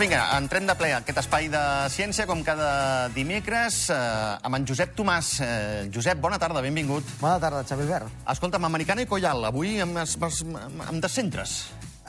Vinga, 0.00 0.20
entrem 0.32 0.64
de 0.64 0.72
ple 0.80 0.94
a 0.94 0.98
aquest 1.02 1.18
espai 1.20 1.50
de 1.52 1.60
ciència, 1.92 2.24
com 2.24 2.40
cada 2.40 3.10
dimecres, 3.12 3.82
eh, 3.92 3.98
amb 4.48 4.56
en 4.56 4.64
Josep 4.64 4.94
Tomàs. 4.96 5.28
Eh, 5.44 5.90
Josep, 5.92 6.16
bona 6.24 6.38
tarda, 6.40 6.62
benvingut. 6.64 7.04
Bona 7.20 7.36
tarda, 7.36 7.60
Xavi 7.68 7.84
Albert. 7.84 8.08
Escolta'm, 8.32 8.64
Americana 8.64 9.04
i 9.04 9.08
Collal, 9.10 9.44
avui 9.44 9.76
em, 9.76 9.92
em, 10.00 10.80
em 10.88 11.00
descentres. 11.04 11.52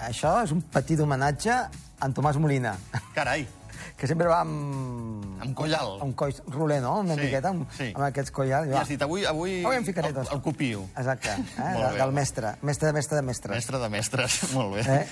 Això 0.07 0.38
és 0.39 0.56
un 0.56 0.64
petit 0.71 1.04
homenatge 1.04 1.52
a 1.52 2.07
en 2.07 2.16
Tomàs 2.16 2.39
Molina, 2.39 2.78
Carai, 3.18 3.43
que 3.98 4.08
sempre 4.08 4.32
va 4.32 4.39
amb... 4.46 5.00
amb 5.41 5.55
Collal. 5.57 5.97
amb 6.05 6.15
coll 6.15 6.33
roler, 6.54 6.79
no? 6.81 7.00
Una 7.01 7.15
Sí, 7.15 7.21
miqueta, 7.25 7.50
amb, 7.50 7.65
sí. 7.77 7.91
amb 7.95 8.05
aquests 8.07 8.31
collals. 8.31 8.69
I 8.69 8.77
has 8.79 8.87
dit, 8.93 9.01
avui, 9.01 9.25
avui, 9.25 9.59
Avui 9.65 9.75
em 9.77 9.86
ficaré 9.86 10.09
el, 10.14 10.17
el 10.21 10.41
copio. 10.41 10.86
Exacte, 10.97 11.29
eh? 11.33 11.69
Molt 11.73 11.91
bé, 11.91 11.97
del 12.00 12.11
mestre. 12.15 12.55
Mestre 12.61 12.87
de 12.91 12.93
mestre 12.93 13.17
de 13.17 13.25
mestre. 13.27 13.55
Mestre 13.55 13.79
de 13.79 13.89
mestres, 13.89 14.39
molt 14.57 14.75
bé. 14.75 14.86
Eh? 15.01 15.05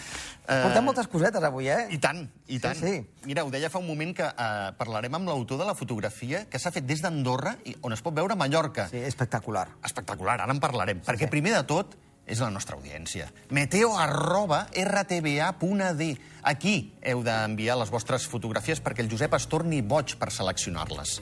Portem 0.50 0.84
moltes 0.88 1.06
cosetes 1.08 1.44
avui, 1.46 1.68
eh? 1.70 1.88
I 1.94 2.00
tant, 2.02 2.24
i 2.48 2.58
tant. 2.60 2.76
sí. 2.80 2.96
Mira, 3.30 3.44
ho 3.46 3.52
deia 3.54 3.70
fa 3.70 3.78
un 3.78 3.86
moment 3.86 4.16
que 4.18 4.26
eh, 4.26 4.72
parlarem 4.80 5.14
amb 5.20 5.28
l'autor 5.30 5.60
de 5.62 5.66
la 5.68 5.76
fotografia 5.78 6.46
que 6.50 6.58
s'ha 6.58 6.72
fet 6.74 6.88
des 6.90 7.04
d'Andorra 7.06 7.56
on 7.86 7.94
es 7.94 8.02
pot 8.02 8.16
veure 8.18 8.36
Mallorca. 8.40 8.88
Sí, 8.90 8.98
espectacular. 9.06 9.68
Espectacular, 9.86 10.40
ara 10.42 10.54
en 10.54 10.60
parlarem. 10.60 11.02
perquè 11.06 11.28
sí. 11.28 11.34
primer 11.36 11.54
de 11.54 11.64
tot 11.70 11.94
és 12.30 12.40
la 12.44 12.52
nostra 12.54 12.78
audiència. 12.78 13.28
Meteo 13.50 13.96
arroba 13.98 14.68
rtba.d. 14.70 16.10
Aquí 16.50 16.76
heu 17.02 17.24
d'enviar 17.26 17.80
les 17.82 17.92
vostres 17.92 18.28
fotografies 18.30 18.82
perquè 18.86 19.04
el 19.04 19.10
Josep 19.12 19.34
es 19.36 19.48
torni 19.50 19.82
boig 19.82 20.16
per 20.22 20.30
seleccionar-les. 20.32 21.18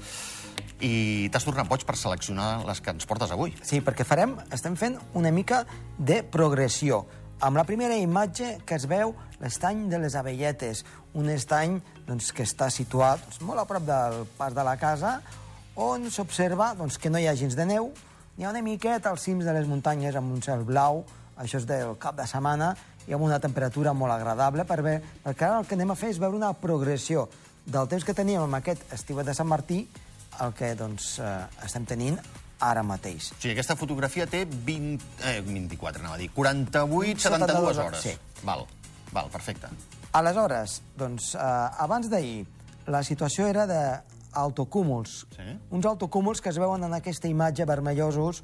I 0.84 1.30
t'has 1.34 1.46
tornat 1.48 1.70
boig 1.70 1.86
per 1.88 1.96
seleccionar 1.98 2.66
les 2.68 2.82
que 2.84 2.94
ens 2.94 3.08
portes 3.10 3.32
avui. 3.34 3.56
Sí, 3.66 3.80
perquè 3.82 4.06
farem, 4.06 4.36
estem 4.54 4.76
fent 4.78 5.00
una 5.18 5.32
mica 5.34 5.64
de 5.98 6.22
progressió. 6.22 7.06
Amb 7.42 7.58
la 7.58 7.66
primera 7.70 7.96
imatge 7.98 8.58
que 8.66 8.78
es 8.78 8.88
veu 8.90 9.14
l'estany 9.42 9.86
de 9.92 10.00
les 10.02 10.16
Abelletes, 10.18 10.84
un 11.18 11.30
estany 11.30 11.78
doncs, 12.08 12.32
que 12.34 12.46
està 12.46 12.70
situat 12.74 13.22
doncs, 13.24 13.42
molt 13.46 13.62
a 13.62 13.68
prop 13.70 13.86
del 13.86 14.24
pas 14.38 14.54
de 14.58 14.66
la 14.66 14.74
casa, 14.82 15.20
on 15.78 16.10
s'observa 16.10 16.72
doncs, 16.78 16.98
que 16.98 17.12
no 17.14 17.22
hi 17.22 17.28
ha 17.30 17.38
gens 17.38 17.54
de 17.58 17.66
neu, 17.70 17.92
n'hi 18.38 18.46
ha 18.46 18.52
una 18.54 18.62
miqueta 18.62 19.10
als 19.10 19.26
cims 19.26 19.46
de 19.46 19.54
les 19.56 19.68
muntanyes 19.68 20.16
amb 20.16 20.32
un 20.34 20.44
cel 20.46 20.64
blau, 20.66 21.04
això 21.42 21.58
és 21.58 21.66
del 21.70 21.98
cap 22.02 22.16
de 22.18 22.26
setmana, 22.30 22.76
i 23.08 23.16
amb 23.16 23.24
una 23.26 23.40
temperatura 23.40 23.94
molt 23.98 24.14
agradable, 24.14 24.66
per 24.68 24.82
bé, 24.86 24.98
perquè 25.24 25.48
ara 25.48 25.62
el 25.62 25.68
que 25.68 25.78
anem 25.78 25.94
a 25.94 25.96
fer 25.98 26.12
és 26.14 26.20
veure 26.22 26.38
una 26.38 26.52
progressió 26.54 27.28
del 27.66 27.88
temps 27.90 28.06
que 28.06 28.16
teníem 28.16 28.44
amb 28.46 28.60
aquest 28.60 28.84
estiuet 28.94 29.26
de 29.28 29.36
Sant 29.36 29.48
Martí 29.50 29.82
el 30.44 30.54
que 30.54 30.74
doncs, 30.78 31.18
eh, 31.20 31.32
estem 31.66 31.86
tenint 31.90 32.20
ara 32.64 32.84
mateix. 32.86 33.32
O 33.34 33.40
sigui, 33.40 33.54
aquesta 33.54 33.76
fotografia 33.78 34.28
té 34.30 34.44
20, 34.46 35.02
eh, 35.24 35.42
24, 35.46 36.02
anava 36.02 36.16
a 36.16 36.22
dir, 36.22 36.30
48, 36.34 37.22
72 37.22 37.78
hores. 37.78 38.02
Sí. 38.02 38.14
Val, 38.44 38.66
val, 39.12 39.32
perfecte. 39.34 39.70
Aleshores, 40.18 40.82
doncs, 40.98 41.34
eh, 41.36 41.40
abans 41.88 42.10
d'ahir, 42.10 42.46
la 42.88 43.04
situació 43.04 43.48
era 43.48 43.66
d'autocúmuls. 44.38 45.20
Sí. 45.36 45.50
Uns 45.74 45.90
autocúmuls 45.90 46.42
que 46.42 46.54
es 46.54 46.60
veuen 46.62 46.86
en 46.88 46.96
aquesta 46.98 47.30
imatge 47.30 47.66
vermellosos 47.66 48.44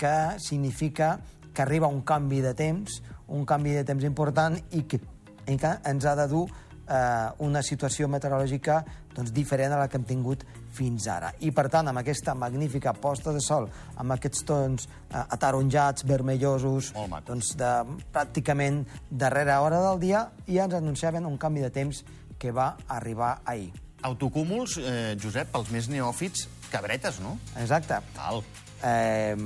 que 0.00 0.14
significa 0.38 1.18
que 1.54 1.62
arriba 1.62 1.86
un 1.86 2.02
canvi 2.02 2.40
de 2.42 2.54
temps, 2.54 3.02
un 3.28 3.46
canvi 3.46 3.76
de 3.76 3.84
temps 3.84 4.04
important 4.04 4.58
i 4.72 4.82
que, 4.90 4.98
i 5.46 5.56
que 5.56 5.76
ens 5.86 6.04
ha 6.04 6.16
de 6.18 6.26
dur 6.28 6.48
eh, 6.88 7.30
una 7.44 7.62
situació 7.62 8.08
meteorològica 8.10 8.80
doncs, 9.14 9.32
diferent 9.32 9.72
a 9.72 9.78
la 9.78 9.88
que 9.88 9.98
hem 10.00 10.06
tingut 10.08 10.42
fins 10.74 11.06
ara. 11.10 11.30
I, 11.46 11.52
per 11.54 11.68
tant, 11.70 11.88
amb 11.88 12.02
aquesta 12.02 12.34
magnífica 12.34 12.94
posta 12.98 13.32
de 13.34 13.42
sol, 13.44 13.68
amb 13.96 14.16
aquests 14.16 14.44
tons 14.48 14.88
eh, 14.88 15.22
ataronjats, 15.22 16.06
vermellosos, 16.10 16.92
doncs, 17.28 17.54
de, 17.60 17.72
pràcticament 18.14 18.82
darrera 19.10 19.60
hora 19.62 19.80
del 19.88 20.02
dia, 20.02 20.26
i 20.50 20.58
ens 20.58 20.74
anunciaven 20.80 21.30
un 21.30 21.38
canvi 21.38 21.64
de 21.64 21.72
temps 21.74 22.04
que 22.38 22.52
va 22.52 22.74
arribar 22.90 23.38
ahir. 23.44 23.83
Autocúmuls, 24.04 24.76
eh, 24.78 25.16
Josep, 25.20 25.48
pels 25.54 25.70
més 25.72 25.88
neòfits, 25.88 26.46
cabretes, 26.70 27.20
no? 27.24 27.38
Exacte. 27.56 28.00
Val. 28.16 28.42
Eh, 28.84 29.36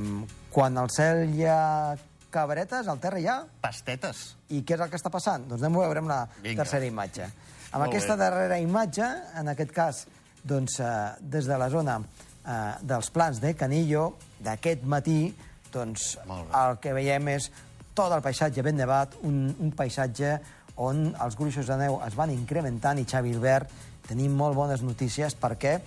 quan 0.50 0.78
al 0.80 0.91
cel 0.91 1.28
hi 1.30 1.44
ha 1.46 1.94
cabretes, 2.34 2.88
al 2.91 2.98
terra 2.98 3.20
hi 3.22 3.28
ha... 3.30 3.38
Pastetes. 3.62 4.24
I 4.50 4.64
què 4.66 4.74
és 4.74 4.82
el 4.82 4.91
que 4.91 4.98
està 4.98 5.12
passant? 5.14 5.46
Doncs 5.48 5.62
anem 5.62 5.78
a 5.78 5.84
veure 5.86 6.02
amb 6.02 6.10
la 6.10 6.19
Vinga. 6.42 6.64
tercera 6.64 6.88
imatge. 6.88 7.28
Amb 7.70 7.84
Molt 7.84 7.92
aquesta 7.92 8.16
bé. 8.16 8.24
darrera 8.24 8.58
imatge, 8.58 9.06
en 9.38 9.52
aquest 9.54 9.72
cas, 9.76 10.02
doncs, 10.42 10.80
eh, 10.80 10.90
des 11.20 11.46
de 11.46 11.58
la 11.60 11.69
zona 11.70 12.00
eh, 12.02 12.75
dels 12.82 13.10
plans 13.14 13.40
de 13.40 13.54
Canillo, 13.54 14.16
d'aquest 14.40 14.82
matí, 14.82 15.34
doncs, 15.72 16.16
el 16.26 16.78
que 16.82 16.92
veiem 16.96 17.28
és 17.36 17.50
tot 17.94 18.12
el 18.14 18.22
paisatge 18.25 18.62
ben 18.64 18.78
nevat, 18.78 19.19
un, 19.22 19.54
un 19.60 19.70
paisatge 19.76 20.38
on 20.78 21.08
els 21.20 21.36
gruixos 21.36 21.66
de 21.66 21.76
neu 21.76 21.98
es 22.06 22.14
van 22.14 22.30
incrementant 22.30 22.98
i 22.98 23.04
Xavi 23.08 23.34
Albert 23.34 23.70
tenim 24.08 24.34
molt 24.34 24.56
bones 24.56 24.82
notícies 24.82 25.36
perquè 25.38 25.78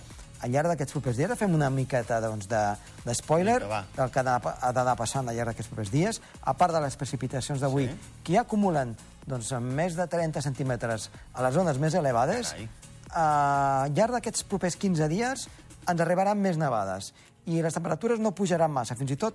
al 0.42 0.50
llarg 0.50 0.72
d'aquests 0.72 0.94
propers 0.96 1.16
dies 1.20 1.38
fem 1.38 1.52
una 1.54 1.68
miqueta 1.70 2.20
doncs, 2.20 2.48
de, 2.50 2.60
del 3.04 4.10
que 4.10 4.20
ha 4.20 4.72
d'anar- 4.72 4.96
passant 4.98 5.28
al 5.28 5.36
llarg 5.36 5.52
d'aquests 5.52 5.70
propers 5.70 5.90
dies, 5.92 6.20
a 6.42 6.54
part 6.58 6.74
de 6.74 6.80
les 6.82 6.96
precipitacions 6.96 7.60
d'avui, 7.62 7.86
Sí. 7.88 7.98
que 8.24 8.32
ja 8.34 8.40
acumulen 8.42 8.96
doncs, 9.26 9.52
més 9.60 9.94
de 9.94 10.06
30 10.10 10.42
centímetres 10.42 11.10
a 11.32 11.42
les 11.42 11.54
zones 11.54 11.78
més 11.78 11.94
elevades, 11.94 12.50
Carai. 12.52 12.68
al 13.14 13.92
llarg 13.94 14.12
d'aquests 14.16 14.44
propers 14.48 14.76
15 14.76 15.08
dies 15.08 15.48
ens 15.88 16.00
arribaran 16.00 16.38
més 16.40 16.56
nevades 16.58 17.12
i 17.46 17.62
les 17.62 17.74
temperatures 17.74 18.18
no 18.22 18.32
pujaran 18.34 18.70
massa, 18.70 18.94
fins 18.96 19.10
i 19.10 19.16
tot 19.16 19.34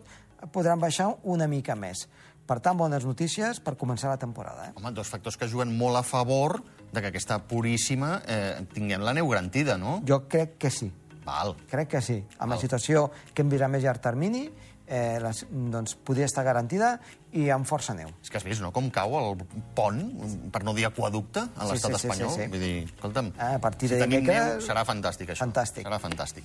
podran 0.51 0.79
baixar 0.79 1.09
una 1.23 1.47
mica 1.47 1.75
més. 1.75 2.07
Per 2.47 2.59
tant, 2.63 2.77
bones 2.79 3.03
notícies 3.03 3.59
per 3.59 3.75
començar 3.75 4.09
la 4.13 4.17
temporada. 4.21 4.69
Eh? 4.69 4.75
Home, 4.79 4.93
dos 4.95 5.09
factors 5.11 5.35
que 5.37 5.49
juguen 5.51 5.73
molt 5.77 5.99
a 5.99 6.03
favor 6.07 6.61
de 6.93 7.01
que 7.03 7.09
aquesta 7.11 7.41
puríssima 7.43 8.21
eh, 8.23 8.63
tinguem 8.73 9.03
la 9.03 9.13
neu 9.17 9.27
garantida, 9.27 9.75
no? 9.77 9.99
Jo 10.07 10.21
crec 10.31 10.55
que 10.57 10.71
sí. 10.71 10.87
Val. 11.27 11.57
Crec 11.67 11.89
que 11.91 12.01
sí. 12.01 12.21
Amb 12.37 12.53
la 12.53 12.55
Val. 12.55 12.61
situació 12.63 13.09
que 13.33 13.43
hem 13.43 13.51
vist 13.51 13.65
a 13.65 13.67
més 13.67 13.83
llarg 13.83 13.99
termini, 13.99 14.45
eh, 14.87 15.19
les, 15.21 15.45
doncs, 15.51 15.95
podria 16.03 16.25
estar 16.25 16.43
garantida 16.47 16.99
i 17.35 17.49
amb 17.51 17.67
força 17.67 17.93
neu. 17.93 18.07
És 18.23 18.29
que 18.31 18.37
has 18.39 18.43
vist, 18.47 18.61
no?, 18.63 18.71
com 18.71 18.89
cau 18.89 19.17
el 19.19 19.37
pont, 19.75 19.99
per 20.51 20.63
no 20.63 20.73
dir 20.73 20.85
aquaducte, 20.87 21.39
a 21.43 21.65
Sí, 21.67 21.73
l'estat 21.73 21.91
sí, 21.91 21.99
sí, 21.99 22.07
espanyol. 22.07 22.31
sí, 22.33 22.41
sí. 22.41 22.47
Vull 22.53 22.59
dir, 22.63 22.83
escolta'm, 22.85 23.31
Ah, 23.37 23.53
a 23.55 23.59
partir 23.59 23.89
de 23.89 23.95
si 23.95 24.01
tenim 24.01 24.21
dimecres- 24.23 24.53
neu, 24.57 24.61
serà 24.67 24.85
fantàstic, 24.87 25.29
això. 25.35 25.43
Fantàstic. 25.45 25.83
Serà 25.85 25.99
fantàstic. 25.99 26.43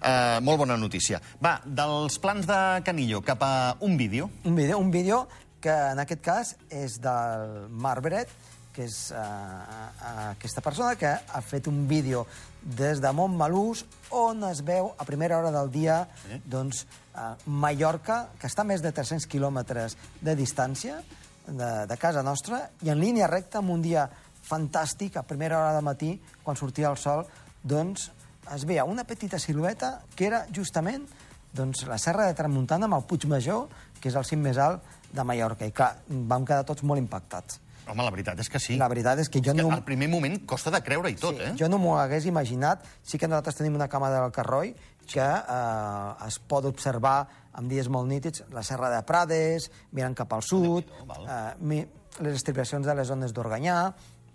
Uh, 0.00 0.40
molt 0.44 0.58
bona 0.58 0.76
notícia. 0.76 1.20
Va, 1.42 1.60
dels 1.64 2.18
plans 2.18 2.46
de 2.46 2.60
Canillo 2.84 3.22
cap 3.22 3.42
a 3.42 3.76
un 3.80 3.96
vídeo. 3.96 4.30
Un 4.44 4.54
vídeo, 4.54 4.78
un 4.78 4.90
vídeo 4.90 5.26
que 5.60 5.70
en 5.72 5.98
aquest 5.98 6.22
cas 6.22 6.56
és 6.70 7.00
del 7.00 7.68
Marc 7.70 8.02
Bret, 8.02 8.28
que 8.74 8.84
és 8.86 8.96
uh, 9.10 9.18
uh, 9.18 10.30
aquesta 10.30 10.62
persona 10.62 10.94
que 10.96 11.10
ha 11.10 11.40
fet 11.42 11.66
un 11.66 11.86
vídeo 11.88 12.26
des 12.62 13.00
de 13.02 13.10
Montmelús 13.12 13.84
on 14.14 14.44
es 14.50 14.60
veu 14.66 14.92
a 14.96 15.06
primera 15.08 15.38
hora 15.38 15.50
del 15.50 15.70
dia 15.70 16.06
Sí. 16.26 16.40
doncs, 16.44 16.86
uh, 17.14 17.34
Mallorca, 17.46 18.28
que 18.38 18.46
està 18.46 18.62
a 18.62 18.68
més 18.68 18.82
de 18.82 18.92
300 18.92 19.26
quilòmetres 19.26 19.96
de 20.20 20.36
distància 20.36 21.00
de, 21.46 21.70
de 21.86 21.96
casa 21.96 22.22
nostra, 22.22 22.68
i 22.82 22.90
en 22.90 23.00
línia 23.00 23.26
recta, 23.26 23.58
amb 23.58 23.70
un 23.74 23.82
dia 23.82 24.08
fantàstic, 24.46 25.16
a 25.16 25.22
primera 25.26 25.58
hora 25.58 25.74
del 25.74 25.84
matí, 25.84 26.14
quan 26.44 26.56
sortia 26.56 26.90
el 26.90 26.98
sol, 26.98 27.26
doncs 27.62 28.10
es 28.54 28.64
veia 28.66 28.84
una 28.84 29.04
petita 29.04 29.38
silueta 29.38 30.00
que 30.16 30.26
era 30.26 30.44
justament 30.54 31.04
doncs, 31.52 31.84
la 31.86 31.98
serra 31.98 32.26
de 32.28 32.34
Tramuntana 32.38 32.86
amb 32.86 32.96
el 33.00 33.06
Puig 33.10 33.26
Major, 33.26 33.66
que 34.00 34.08
és 34.08 34.16
el 34.16 34.24
cim 34.24 34.40
més 34.42 34.58
alt 34.58 34.82
de 35.12 35.24
Mallorca. 35.26 35.66
I 35.66 35.74
clar, 35.74 35.96
vam 36.08 36.46
quedar 36.46 36.64
tots 36.66 36.84
molt 36.86 37.02
impactats. 37.02 37.58
Home, 37.90 38.04
la 38.06 38.12
veritat 38.14 38.38
és 38.38 38.48
que 38.50 38.60
sí. 38.62 38.76
La 38.78 38.88
veritat 38.90 39.18
és 39.18 39.28
que 39.32 39.42
jo 39.42 39.54
que 39.54 39.62
no... 39.64 39.70
al 39.74 39.84
primer 39.86 40.08
moment 40.12 40.36
costa 40.48 40.70
de 40.70 40.80
creure 40.86 41.10
i 41.10 41.18
tot, 41.18 41.34
sí, 41.34 41.48
eh? 41.48 41.52
Jo 41.58 41.68
no 41.70 41.80
m'ho 41.82 41.96
hagués 41.98 42.28
imaginat. 42.30 42.86
Sí 43.02 43.18
que 43.18 43.28
nosaltres 43.28 43.58
tenim 43.58 43.74
una 43.78 43.88
cama 43.90 44.12
del 44.14 44.30
Carroi 44.34 44.74
que 45.10 45.26
eh, 45.26 46.26
es 46.28 46.38
pot 46.46 46.68
observar 46.70 47.18
en 47.58 47.68
dies 47.68 47.90
molt 47.90 48.06
nítids 48.08 48.44
la 48.54 48.62
serra 48.66 48.92
de 48.92 49.02
Prades, 49.06 49.70
mirant 49.96 50.14
cap 50.14 50.32
al 50.36 50.46
sud, 50.46 50.86
eh, 51.26 51.82
les 52.20 52.38
estribacions 52.38 52.86
de 52.86 52.94
les 52.94 53.10
zones 53.10 53.34
d'Organyà, 53.34 53.76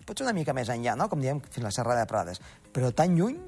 potser 0.05 0.25
una 0.27 0.35
mica 0.35 0.53
més 0.53 0.69
enllà, 0.69 0.97
no? 0.99 1.07
com 1.09 1.21
diem, 1.23 1.39
fins 1.47 1.63
a 1.63 1.69
la 1.69 1.75
serra 1.75 1.95
de 1.97 2.05
Prades. 2.09 2.41
Però 2.75 2.91
tan 2.95 3.15
lluny, 3.17 3.39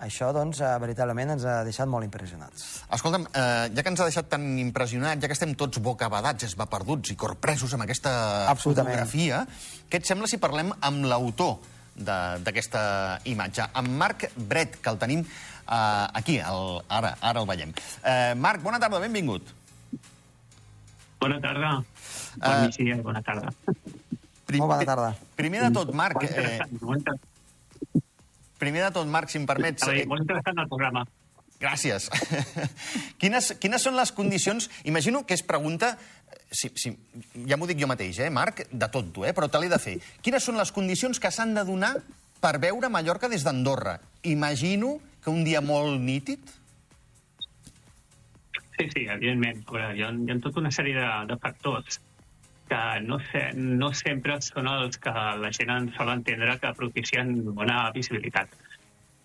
això, 0.00 0.32
doncs, 0.32 0.60
eh, 0.60 0.78
veritablement 0.80 1.30
ens 1.34 1.44
ha 1.44 1.62
deixat 1.64 1.88
molt 1.88 2.04
impressionats. 2.04 2.84
Escolta'm, 2.94 3.26
eh, 3.34 3.68
ja 3.74 3.82
que 3.82 3.88
ens 3.88 4.00
ha 4.00 4.04
deixat 4.04 4.28
tan 4.28 4.44
impressionat, 4.58 5.20
ja 5.20 5.26
que 5.28 5.32
estem 5.36 5.54
tots 5.54 5.78
bocabadats, 5.82 6.44
esvaperduts 6.44 7.10
i 7.10 7.16
corpresos 7.16 7.74
amb 7.74 7.82
aquesta 7.82 8.46
fotografia, 8.92 9.46
què 9.90 9.96
et 9.98 10.06
sembla 10.06 10.26
si 10.28 10.38
parlem 10.38 10.72
amb 10.80 11.04
l'autor 11.04 11.58
de- 11.94 12.38
d'aquesta 12.44 13.20
imatge, 13.24 13.66
amb 13.74 13.88
Marc 13.88 14.30
Bret, 14.36 14.80
que 14.80 14.90
el 14.90 14.98
tenim 14.98 15.20
eh, 15.20 16.06
aquí, 16.14 16.38
el, 16.38 16.82
ara, 16.88 17.16
ara 17.20 17.40
el 17.40 17.46
veiem. 17.46 17.72
Eh, 18.04 18.34
Marc, 18.36 18.62
bona 18.62 18.78
tarda, 18.78 18.98
benvingut. 19.00 19.42
Bona 21.20 21.40
tarda. 21.40 21.82
Eh, 21.82 22.38
Bon 22.46 22.60
migdia 22.62 22.94
i 22.94 23.00
bona 23.02 23.20
tarda. 23.22 23.50
Prim- 24.46 24.60
bona 24.62 24.84
tarda. 24.86 25.08
Primer 25.36 25.62
de 25.64 25.70
tot, 25.74 25.92
Marc, 25.92 26.22
eh. 26.22 26.60
Primer 28.58 28.84
de 28.84 28.92
tot, 28.98 29.08
Marc, 29.10 29.32
si 29.32 29.40
em 29.40 29.46
permets... 29.48 29.86
Veure, 29.86 30.04
eh, 30.04 30.10
molt 30.10 30.24
interessant 30.24 30.60
el 30.62 30.68
programa. 30.70 31.04
Gràcies. 31.58 32.06
quines, 33.22 33.52
quines 33.62 33.82
són 33.82 33.98
les 33.98 34.12
condicions... 34.14 34.68
Imagino 34.90 35.24
que 35.26 35.38
es 35.38 35.44
pregunta... 35.46 35.96
Si, 36.48 36.70
si, 36.80 36.94
ja 37.48 37.58
m'ho 37.60 37.68
dic 37.68 37.80
jo 37.80 37.88
mateix, 37.90 38.20
eh, 38.24 38.30
Marc, 38.32 38.64
de 38.70 38.88
tonto, 38.92 39.26
eh, 39.26 39.34
però 39.36 39.50
te 39.52 39.60
l'he 39.60 39.70
de 39.72 39.80
fer. 39.82 39.98
Quines 40.24 40.44
són 40.44 40.60
les 40.60 40.72
condicions 40.72 41.20
que 41.20 41.32
s'han 41.34 41.54
de 41.56 41.64
donar 41.68 41.94
per 42.42 42.56
veure 42.62 42.90
Mallorca 42.92 43.30
des 43.30 43.44
d'Andorra. 43.44 43.98
Imagino 44.30 44.96
que 45.24 45.34
un 45.34 45.44
dia 45.46 45.64
molt 45.64 46.00
nítid... 46.00 46.54
Sí, 48.78 48.86
sí, 48.94 49.08
evidentment. 49.10 49.64
Veure, 49.66 49.94
hi 49.98 50.04
ha, 50.06 50.12
hi 50.14 50.30
ha 50.30 50.38
tota 50.44 50.62
una 50.62 50.70
sèrie 50.70 50.94
de, 50.94 51.08
de 51.32 51.36
factors 51.42 51.98
que 52.68 52.80
no, 53.04 53.18
se, 53.30 53.44
no 53.56 53.92
sempre 53.96 54.38
són 54.44 54.68
els 54.70 55.00
que 55.02 55.12
la 55.12 55.52
gent 55.56 55.72
en 55.74 55.90
sol 55.96 56.12
entendre 56.14 56.58
que 56.62 56.74
propicien 56.78 57.36
bona 57.56 57.88
visibilitat. 57.94 58.52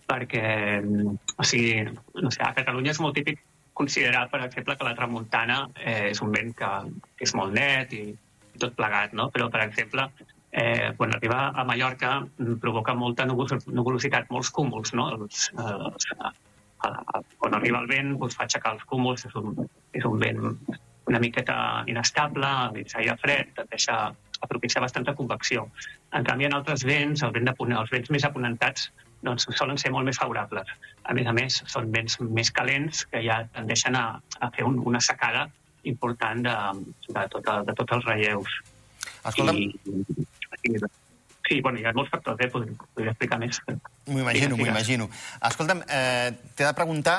Perquè, 0.09 0.45
o 0.83 1.45
sigui, 1.47 1.83
no 2.19 2.31
sé, 2.33 2.43
a 2.43 2.53
Catalunya 2.55 2.91
és 2.93 3.01
molt 3.03 3.15
típic 3.19 3.41
considerar, 3.73 4.27
per 4.29 4.43
exemple, 4.45 4.75
que 4.77 4.87
la 4.87 4.95
tramuntana 4.97 5.63
eh, 5.79 6.11
és 6.11 6.21
un 6.21 6.31
vent 6.35 6.53
que, 6.57 6.71
que 7.17 7.27
és 7.27 7.33
molt 7.37 7.55
net 7.55 7.93
i, 7.97 8.05
i 8.13 8.61
tot 8.61 8.75
plegat, 8.77 9.15
no? 9.17 9.29
Però, 9.33 9.49
per 9.53 9.63
exemple, 9.65 10.07
eh, 10.51 10.93
quan 10.97 11.15
arriba 11.15 11.47
a 11.49 11.65
Mallorca 11.65 12.13
mm, 12.21 12.59
provoca 12.61 12.93
molta 12.93 13.25
nuvolositat, 13.25 14.29
molts 14.29 14.53
cúmuls, 14.53 14.93
no? 14.93 15.09
Els, 15.17 15.49
els, 15.57 16.09
a, 16.19 16.33
a, 16.89 17.23
quan 17.41 17.57
arriba 17.57 17.81
el 17.81 17.89
vent 17.89 18.13
doncs, 18.19 18.37
fa 18.37 18.45
aixecar 18.45 18.75
els 18.77 18.85
cúmuls, 18.89 19.25
és 19.29 19.37
un, 19.39 19.55
és 19.97 20.05
un 20.09 20.19
vent 20.21 20.43
una 21.07 21.19
miqueta 21.19 21.83
inestable, 21.88 22.50
mig 22.75 22.94
aire 23.00 23.15
fred, 23.21 23.51
et 23.57 23.71
deixa 23.71 23.97
a 24.44 24.47
propiciar 24.47 24.83
bastanta 24.83 25.15
convecció. 25.15 25.69
En 26.13 26.23
canvi, 26.27 26.45
en 26.45 26.55
altres 26.57 26.83
vents, 26.88 27.23
el 27.23 27.31
vent 27.35 27.47
de, 27.50 27.55
els 27.79 27.91
vents 27.91 28.11
més 28.11 28.25
aponentats 28.27 28.89
doncs, 29.23 29.47
solen 29.55 29.79
ser 29.79 29.91
molt 29.95 30.07
més 30.07 30.19
favorables. 30.19 30.67
A 31.07 31.15
més 31.15 31.27
a 31.27 31.33
més, 31.35 31.61
són 31.71 31.91
vents 31.91 32.19
més 32.21 32.51
calents 32.51 33.05
que 33.11 33.23
ja 33.23 33.44
tendeixen 33.55 33.95
a, 33.95 34.05
a 34.39 34.50
fer 34.55 34.67
un, 34.67 34.81
una 34.83 35.00
secada 35.00 35.47
important 35.88 36.44
de, 36.44 36.57
de, 37.07 37.23
tot, 37.31 37.47
de 37.67 37.77
tots 37.79 37.97
els 37.97 38.09
relleus. 38.11 38.59
Escolta'm... 39.31 39.59
I, 39.59 39.71
i, 40.67 40.75
sí, 41.47 41.59
bueno, 41.61 41.79
hi 41.79 41.88
ha 41.88 41.95
molts 41.95 42.11
factors, 42.11 42.39
eh? 42.44 42.50
podria, 42.51 42.75
podria 42.95 43.15
explicar 43.15 43.39
més. 43.39 43.59
M'ho 43.67 44.21
imagino, 44.23 44.59
m'ho 44.59 44.67
imagino. 44.67 45.09
Escolta'm, 45.51 45.83
eh, 45.88 46.31
t'he 46.55 46.67
de 46.67 46.75
preguntar 46.75 47.17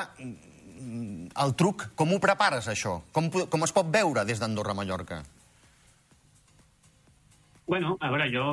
el 1.43 1.55
truc, 1.59 1.89
com 1.99 2.13
ho 2.13 2.19
prepares, 2.23 2.69
això? 2.71 2.99
Com, 3.15 3.31
com 3.31 3.65
es 3.67 3.73
pot 3.75 3.89
veure 3.91 4.23
des 4.27 4.39
d'Andorra 4.41 4.75
a 4.75 4.79
Mallorca? 4.79 5.23
Bueno, 7.67 7.95
a 7.99 8.11
veure, 8.13 8.27
jo 8.29 8.43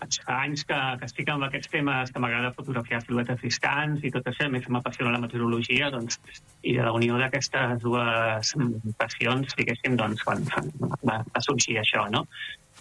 fa 0.00 0.40
anys 0.42 0.64
que, 0.66 0.76
que 0.98 1.06
estic 1.06 1.28
amb 1.30 1.46
aquests 1.46 1.70
temes 1.70 2.10
que 2.10 2.22
m'agrada 2.22 2.50
fotografiar 2.56 2.98
siluetes 3.04 3.38
distants 3.38 4.02
i 4.02 4.10
tot 4.10 4.26
això, 4.26 4.48
a 4.48 4.50
més 4.50 4.66
m'apassiona 4.66 5.12
la 5.14 5.20
meteorologia, 5.22 5.90
doncs, 5.94 6.18
i 6.66 6.74
de 6.74 6.82
la 6.82 6.94
unió 6.96 7.20
d'aquestes 7.20 7.84
dues 7.84 8.54
passions, 8.98 9.54
diguéssim, 9.60 9.94
doncs, 10.00 10.24
quan 10.26 10.42
va, 10.50 11.20
va 11.22 11.44
sorgir 11.46 11.78
això, 11.78 12.08
no? 12.10 12.24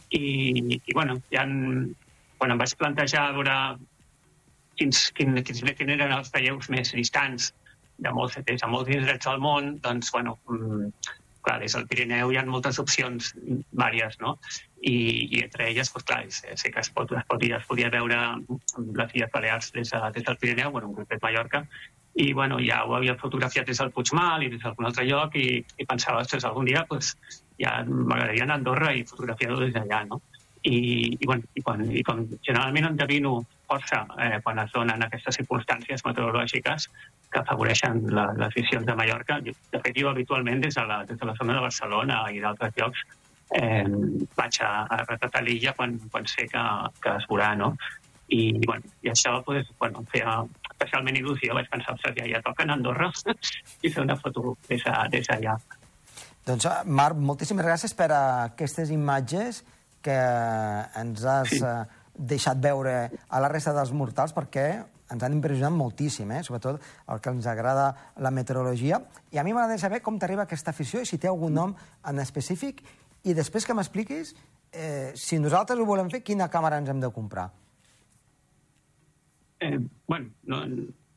I, 0.09 0.79
i 0.79 0.97
bueno, 0.97 1.19
ja 1.29 1.45
en, 1.45 1.93
quan 2.39 2.55
em 2.55 2.63
vaig 2.63 2.73
plantejar 2.81 3.27
veure 3.37 3.59
quins, 4.81 5.05
quin, 5.13 5.37
quins, 5.45 5.61
quins 5.69 5.95
eren 5.99 6.17
els 6.17 6.33
talleus 6.33 6.71
més 6.73 6.95
distants 6.97 7.51
de 7.97 8.11
molts, 8.15 8.37
des 8.47 8.61
de 8.61 8.71
molts 8.71 8.91
indrets 8.91 9.27
del 9.27 9.39
món, 9.43 9.75
doncs, 9.83 10.11
bueno, 10.11 10.37
mm, 10.49 10.89
clar, 11.45 11.59
des 11.61 11.75
del 11.77 11.87
Pirineu 11.87 12.31
hi 12.31 12.39
ha 12.39 12.45
moltes 12.49 12.79
opcions 12.81 13.33
vàries, 13.71 14.17
no? 14.21 14.37
I, 14.81 14.95
i 15.37 15.43
entre 15.45 15.69
elles, 15.69 15.91
doncs, 15.93 16.07
clar, 16.09 16.23
sé, 16.33 16.55
sé 16.59 16.71
que 16.73 16.81
es, 16.81 16.89
pot, 16.95 17.11
es, 17.11 17.27
podia, 17.29 17.59
es 17.61 17.67
podia 17.69 17.91
veure 17.93 18.21
les 18.99 19.15
Illes 19.15 19.31
Balears 19.33 19.71
des, 19.75 19.93
de, 19.93 20.01
des 20.17 20.25
del 20.27 20.39
Pirineu, 20.41 20.71
bueno, 20.75 20.91
en 20.91 20.97
concret 21.01 21.23
Mallorca, 21.23 21.65
i 22.15 22.31
bueno, 22.33 22.57
ja 22.63 22.85
ho 22.85 22.95
havia 22.95 23.17
fotografiat 23.19 23.67
des 23.67 23.81
del 23.81 23.91
Puigmal 23.91 24.45
i 24.45 24.49
des 24.53 24.61
d'algun 24.63 24.87
altre 24.87 25.03
lloc 25.07 25.35
i, 25.35 25.59
i 25.59 25.87
pensava, 25.87 26.21
ostres, 26.23 26.45
algun 26.47 26.67
dia 26.69 26.85
pues, 26.87 27.11
ja 27.59 27.81
m'agradaria 27.83 28.45
anar 28.45 28.55
a 28.55 28.61
Andorra 28.61 28.93
i 28.95 29.03
fotografiar-ho 29.07 29.59
des 29.59 29.73
d'allà, 29.75 30.05
no? 30.07 30.21
I, 30.65 30.77
i, 31.19 31.25
bueno, 31.27 31.43
i, 31.53 31.61
quan, 31.61 31.83
i 31.91 32.01
com 32.07 32.23
generalment 32.47 32.87
endevino 32.93 33.35
força 33.67 34.03
eh, 34.21 34.39
quan 34.43 34.59
es 34.63 34.71
donen 34.73 35.03
aquestes 35.05 35.37
circumstàncies 35.39 36.05
meteorològiques 36.07 36.87
que 37.31 37.41
afavoreixen 37.41 38.01
la, 38.15 38.29
les 38.39 38.55
visions 38.55 38.85
de 38.87 38.95
Mallorca. 38.95 39.39
De 39.43 39.53
fet, 39.81 39.93
jo 39.97 40.09
habitualment 40.09 40.63
des 40.63 40.77
de 40.77 40.85
la, 40.87 41.03
des 41.09 41.19
de 41.19 41.29
la 41.29 41.35
zona 41.39 41.57
de 41.57 41.65
Barcelona 41.67 42.23
i 42.31 42.41
d'altres 42.43 42.75
llocs 42.79 43.05
eh, 43.59 43.85
vaig 44.37 44.59
a, 44.61 44.71
a 44.89 45.03
retratar 45.05 45.43
l'illa 45.45 45.75
quan, 45.77 45.97
quan 46.11 46.27
sé 46.29 46.47
que, 46.51 46.65
que 47.01 47.15
es 47.19 47.29
veurà, 47.29 47.53
no? 47.59 47.75
I, 48.33 48.57
bueno, 48.65 48.89
i 49.05 49.11
això 49.11 49.37
pues, 49.45 49.67
bueno, 49.79 50.01
em 50.01 50.07
feia 50.09 50.39
especialment 50.71 51.17
il·lusió. 51.19 51.53
Vaig 51.57 51.69
pensar, 51.69 51.93
ostres, 51.93 52.15
ja, 52.17 52.25
ja 52.29 52.41
toca 52.45 52.65
a 52.65 52.73
Andorra 52.73 53.11
i 53.85 53.91
fer 53.91 54.03
una 54.03 54.17
foto 54.17 54.55
des, 54.69 54.85
des 55.13 55.29
d'allà. 55.29 55.57
Doncs, 56.45 56.67
Marc, 56.85 57.17
moltíssimes 57.17 57.65
gràcies 57.65 57.93
per 57.97 58.11
aquestes 58.13 58.91
imatges 58.93 59.63
que 60.05 60.17
ens 61.01 61.23
has 61.25 61.53
sí. 61.53 61.61
Deixat 62.17 62.59
veure 62.61 62.95
a 63.29 63.39
la 63.43 63.49
resta 63.51 63.73
dels 63.75 63.91
mortals, 63.95 64.33
perquè 64.35 64.67
ens 65.11 65.23
han 65.23 65.35
impressionat 65.35 65.75
moltíssim, 65.75 66.31
eh? 66.33 66.41
sobretot 66.43 66.81
el 67.13 67.21
que 67.21 67.33
ens 67.33 67.45
agrada 67.47 67.91
la 68.17 68.31
meteorologia. 68.33 69.01
I 69.31 69.39
a 69.39 69.45
mi 69.45 69.53
m'agradaria 69.53 69.83
saber 69.83 70.01
com 70.01 70.17
t'arriba 70.19 70.45
aquesta 70.47 70.73
afició 70.73 71.01
i 71.01 71.09
si 71.09 71.19
té 71.21 71.29
algun 71.29 71.53
nom 71.53 71.75
en 72.09 72.23
específic. 72.23 72.81
I 73.25 73.33
després 73.37 73.65
que 73.65 73.75
m'expliquis, 73.77 74.35
eh, 74.71 75.11
si 75.15 75.39
nosaltres 75.39 75.79
ho 75.79 75.85
volem 75.85 76.09
fer, 76.09 76.23
quina 76.23 76.49
càmera 76.49 76.81
ens 76.81 76.89
hem 76.89 77.01
de 77.01 77.11
comprar? 77.13 77.49
Eh, 79.59 79.79
bueno, 80.07 80.29
no, 80.43 80.65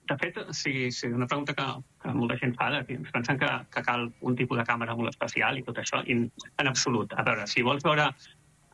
de 0.09 0.17
fet, 0.17 0.39
sí, 0.53 0.91
sí, 0.91 1.07
una 1.07 1.27
pregunta 1.27 1.55
que, 1.55 1.65
que 2.03 2.13
molta 2.17 2.37
gent 2.41 2.55
fa, 2.57 2.71
que 2.87 2.97
ens 2.97 3.11
pensen 3.13 3.39
que, 3.41 3.49
que 3.75 3.83
cal 3.85 4.07
un 4.25 4.37
tipus 4.37 4.61
de 4.61 4.65
càmera 4.65 4.97
molt 4.97 5.11
especial 5.13 5.59
i 5.59 5.65
tot 5.67 5.81
això, 5.83 6.01
i 6.07 6.17
en 6.17 6.71
absolut. 6.71 7.13
A 7.13 7.25
veure, 7.27 7.45
si 7.51 7.65
vols 7.67 7.85
veure 7.85 8.09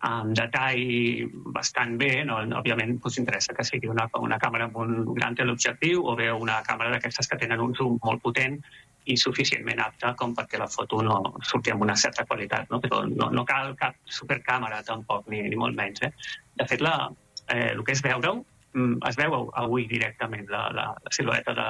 amb 0.05 0.35
detall 0.37 1.31
bastant 1.57 1.95
bé, 2.01 2.11
no, 2.29 2.41
òbviament 2.61 2.99
us 3.09 3.17
interessa 3.21 3.55
que 3.57 3.65
sigui 3.65 3.89
una, 3.89 4.05
una 4.21 4.39
càmera 4.43 4.69
amb 4.69 4.77
un 4.83 4.97
gran 5.17 5.37
teleobjectiu 5.39 6.03
o 6.05 6.17
bé 6.19 6.31
una 6.33 6.59
càmera 6.67 6.93
d'aquestes 6.93 7.31
que 7.31 7.39
tenen 7.41 7.63
un 7.65 7.73
zoom 7.79 7.97
molt 8.05 8.21
potent 8.25 8.59
i 9.09 9.17
suficientment 9.21 9.81
apta 9.85 10.15
com 10.21 10.33
perquè 10.37 10.61
la 10.61 10.69
foto 10.73 11.01
no 11.05 11.19
surti 11.45 11.73
amb 11.73 11.85
una 11.85 11.97
certa 11.97 12.25
qualitat. 12.29 12.71
No? 12.73 12.81
Però 12.85 13.03
no, 13.09 13.31
no 13.33 13.45
cal 13.49 13.75
cap 13.81 13.97
supercàmera 14.19 14.83
tampoc, 14.85 15.29
ni, 15.33 15.43
ni 15.49 15.61
molt 15.61 15.77
menys. 15.77 16.05
Eh? 16.05 16.13
De 16.61 16.69
fet, 16.69 16.85
la, 16.85 17.11
eh, 17.49 17.71
el 17.73 17.85
que 17.85 17.97
és 17.97 18.05
veure-ho, 18.05 18.39
mm, 18.73 18.97
es 19.11 19.21
veu 19.21 19.51
avui 19.61 19.89
directament 19.91 20.49
la, 20.53 20.67
la, 20.77 20.89
la 20.97 21.13
silueta 21.17 21.57
de, 21.57 21.69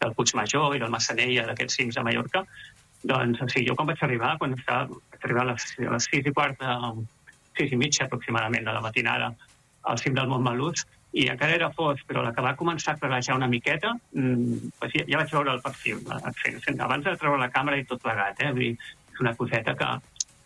del 0.00 0.16
Puigmajor 0.16 0.76
i 0.76 0.82
del 0.82 0.92
Massanella, 0.92 1.48
d'aquests 1.50 1.80
cims 1.80 2.00
a 2.00 2.04
Mallorca, 2.06 2.44
doncs, 3.08 3.40
o 3.44 3.48
sigui, 3.52 3.68
jo 3.68 3.76
quan 3.78 3.92
vaig 3.92 4.00
arribar, 4.02 4.34
quan 4.40 4.56
estava, 4.56 4.88
vaig 5.12 5.28
arribar 5.28 5.44
a 5.44 5.52
les, 5.52 5.68
a 5.84 5.92
les 5.94 6.08
6 6.10 6.32
i 6.32 6.34
quart 6.34 6.58
de, 6.64 6.72
sis 7.58 7.74
i 7.74 7.80
mitja 7.80 8.06
aproximadament 8.06 8.64
de 8.66 8.74
la 8.76 8.84
matinada 8.84 9.32
al 9.88 9.98
cim 9.98 10.14
del 10.14 10.30
Montmelús, 10.30 10.84
i 11.16 11.24
encara 11.32 11.56
era 11.56 11.70
fos, 11.72 12.02
però 12.06 12.22
la 12.22 12.34
que 12.36 12.44
va 12.44 12.54
començar 12.56 12.94
a 12.94 13.00
clarejar 13.00 13.36
una 13.38 13.48
miqueta, 13.48 13.94
mmm, 14.12 14.72
ja, 14.92 15.04
ja 15.08 15.20
vaig 15.22 15.32
veure 15.32 15.54
el 15.56 15.62
perfil, 15.64 16.02
abans 16.08 17.04
de 17.06 17.16
treure 17.16 17.40
la 17.40 17.50
càmera 17.54 17.78
i 17.80 17.86
tot 17.88 18.02
plegat, 18.02 18.42
eh? 18.44 18.52
Vull 18.52 18.66
dir, 18.66 18.90
és 19.14 19.22
una 19.24 19.34
coseta 19.38 19.74
que, 19.78 19.88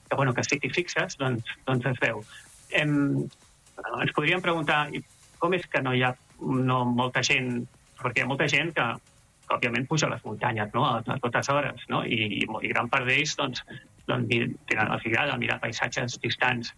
que, 0.09 0.17
bueno, 0.17 0.35
que 0.35 0.45
si 0.47 0.61
t'hi 0.63 0.71
fixes, 0.71 1.19
doncs, 1.19 1.57
doncs 1.67 1.89
es 1.91 1.99
veu. 2.05 2.23
Em, 2.79 2.95
ens 3.99 4.15
podríem 4.15 4.45
preguntar 4.45 4.85
com 5.43 5.57
és 5.59 5.67
que 5.67 5.83
no 5.83 5.97
hi 5.97 6.05
ha 6.07 6.13
no, 6.41 6.85
molta 6.87 7.25
gent, 7.27 7.65
perquè 7.99 8.23
hi 8.23 8.27
ha 8.27 8.31
molta 8.31 8.47
gent 8.51 8.71
que, 8.77 8.87
que 9.49 9.57
òbviament 9.57 9.89
puja 9.91 10.07
a 10.07 10.15
les 10.15 10.23
muntanyes 10.25 10.71
no? 10.77 10.87
a, 10.87 11.01
a 11.03 11.19
totes 11.25 11.51
hores, 11.51 11.83
no? 11.91 12.05
I, 12.07 12.21
i, 12.39 12.47
i 12.47 12.71
gran 12.71 12.91
part 12.93 13.09
d'ells 13.09 13.35
doncs, 13.41 13.65
doncs, 14.07 14.31
tenen, 14.71 14.95
els 14.95 15.11
agrada 15.11 15.41
mirar 15.43 15.59
paisatges 15.63 16.21
distants 16.23 16.71